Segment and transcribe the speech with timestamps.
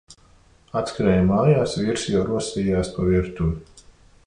[0.79, 3.87] Atskrēju mājās, vīrs jau rosījās pa virtuvi.